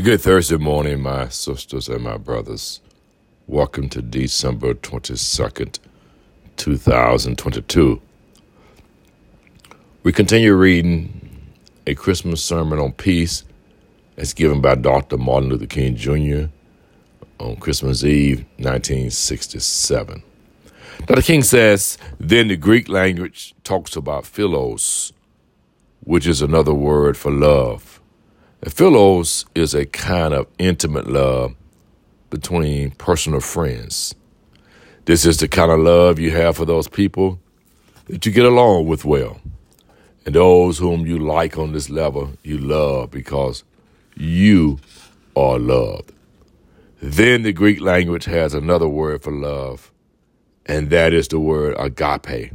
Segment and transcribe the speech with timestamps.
[0.00, 2.80] Good Thursday morning, my sisters and my brothers.
[3.46, 5.78] Welcome to December 22nd,
[6.56, 8.00] 2022.
[10.02, 11.52] We continue reading
[11.86, 13.44] a Christmas sermon on peace
[14.16, 15.18] as given by Dr.
[15.18, 16.46] Martin Luther King Jr.
[17.38, 20.22] on Christmas Eve, 1967.
[21.04, 21.22] Dr.
[21.22, 25.12] King says, then the Greek language talks about philos,
[26.00, 28.00] which is another word for love.
[28.62, 31.54] And philos is a kind of intimate love
[32.30, 34.14] between personal friends.
[35.04, 37.40] This is the kind of love you have for those people
[38.06, 39.40] that you get along with well.
[40.24, 43.64] And those whom you like on this level, you love because
[44.16, 44.78] you
[45.34, 46.12] are loved.
[47.00, 49.90] Then the Greek language has another word for love,
[50.66, 52.52] and that is the word agape.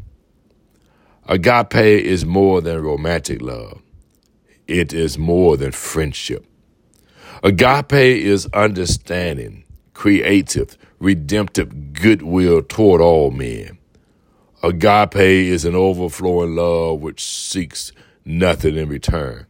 [1.28, 3.82] Agape is more than romantic love.
[4.68, 6.46] It is more than friendship.
[7.44, 9.64] Agape is understanding,
[9.94, 13.78] creative, redemptive goodwill toward all men.
[14.64, 17.92] Agape is an overflowing love which seeks
[18.26, 19.46] nothing in return.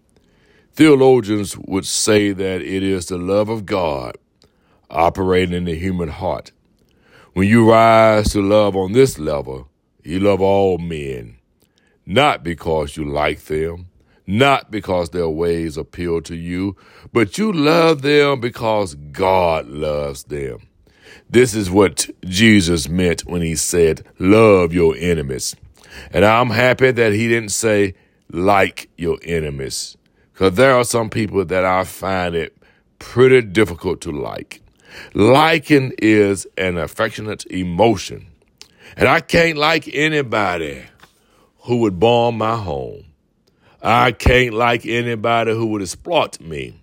[0.74, 4.18] Theologians would say that it is the love of God
[4.90, 6.52] operating in the human heart.
[7.34, 9.70] When you rise to love on this level,
[10.04, 11.38] you love all men,
[12.06, 13.88] not because you like them,
[14.28, 16.76] not because their ways appeal to you,
[17.14, 20.68] but you love them because God loves them.
[21.30, 25.56] This is what Jesus meant when he said, Love your enemies.
[26.12, 27.96] And I'm happy that he didn't say,
[28.32, 29.98] Like your enemies.
[30.34, 32.56] Because there are some people that I find it
[33.00, 34.62] pretty difficult to like.
[35.14, 38.28] Liking is an affectionate emotion.
[38.96, 40.84] And I can't like anybody
[41.62, 43.07] who would bomb my home.
[43.82, 46.80] I can't like anybody who would exploit me.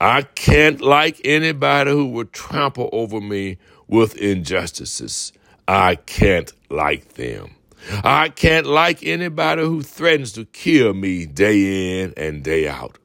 [0.00, 5.32] I can't like anybody who would trample over me with injustices.
[5.66, 7.56] I can't like them.
[8.04, 12.98] I can't like anybody who threatens to kill me day in and day out.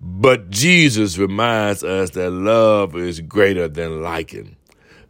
[0.00, 4.56] But Jesus reminds us that love is greater than liking.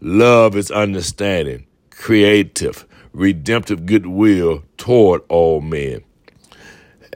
[0.01, 6.03] Love is understanding, creative, redemptive goodwill toward all men.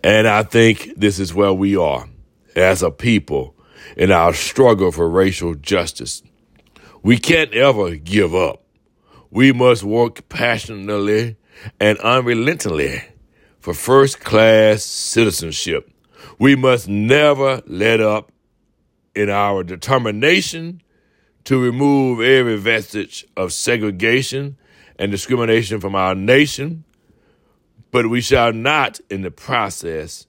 [0.02, 2.08] And I think this is where we are
[2.56, 3.54] as a people
[3.96, 6.22] in our struggle for racial justice.
[7.02, 8.62] We can't ever give up.
[9.30, 11.36] We must work passionately
[11.78, 13.02] and unrelentingly
[13.58, 15.90] for first class citizenship.
[16.38, 18.32] We must never let up
[19.14, 20.82] in our determination
[21.44, 24.56] to remove every vestige of segregation
[24.98, 26.84] and discrimination from our nation
[27.90, 30.26] but we shall not in the process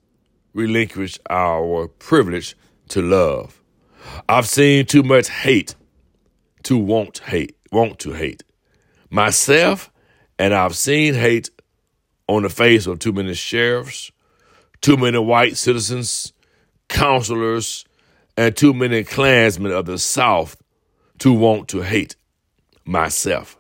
[0.54, 2.56] relinquish our privilege
[2.90, 3.62] to love.
[4.28, 5.76] I've seen too much hate
[6.64, 8.44] to want hate, want to hate
[9.10, 9.92] myself,
[10.40, 11.50] and I've seen hate
[12.28, 14.12] on the face of too many sheriffs,
[14.82, 16.34] too many white citizens,
[16.88, 17.86] councilors,
[18.38, 20.58] and too many Klansmen of the South
[21.20, 22.16] to want to hate
[22.86, 23.58] myself.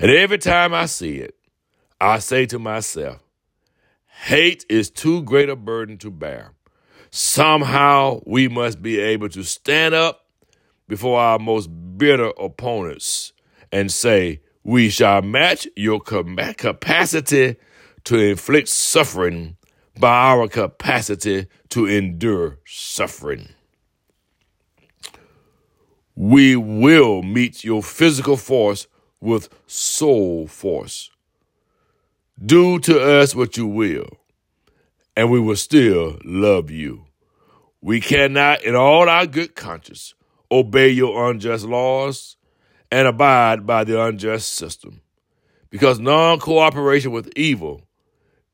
[0.00, 1.34] And every time I see it,
[2.00, 3.18] I say to myself,
[4.24, 6.52] hate is too great a burden to bear.
[7.10, 10.26] Somehow we must be able to stand up
[10.88, 11.66] before our most
[11.98, 13.32] bitter opponents
[13.70, 17.56] and say, We shall match your capacity
[18.04, 19.56] to inflict suffering
[19.98, 23.50] by our capacity to endure suffering.
[26.14, 28.86] We will meet your physical force
[29.20, 31.10] with soul force.
[32.42, 34.08] Do to us what you will,
[35.14, 37.04] and we will still love you.
[37.82, 40.14] We cannot, in all our good conscience,
[40.50, 42.36] obey your unjust laws
[42.90, 45.02] and abide by the unjust system,
[45.68, 47.82] because non cooperation with evil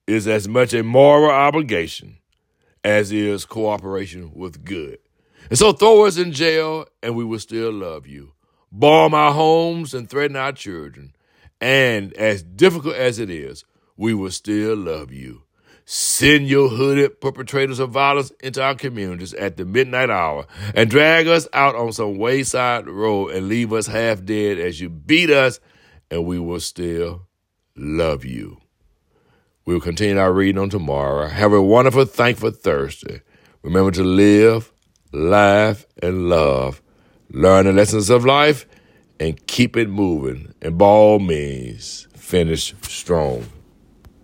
[0.08, 2.18] is as much a moral obligation
[2.82, 4.98] as is cooperation with good.
[5.48, 8.32] And so throw us in jail, and we will still love you.
[8.72, 11.12] Bomb our homes and threaten our children.
[11.60, 13.64] And as difficult as it is,
[13.96, 15.42] we will still love you.
[15.88, 21.28] Send your hooded perpetrators of violence into our communities at the midnight hour and drag
[21.28, 25.60] us out on some wayside road and leave us half dead as you beat us,
[26.10, 27.28] and we will still
[27.76, 28.58] love you.
[29.64, 31.28] We will continue our reading on tomorrow.
[31.28, 33.22] Have a wonderful, thankful Thursday.
[33.62, 34.72] Remember to live,
[35.12, 36.82] laugh, and love.
[37.30, 38.66] Learn the lessons of life
[39.20, 40.52] and keep it moving.
[40.62, 43.46] And by all means, finish strong.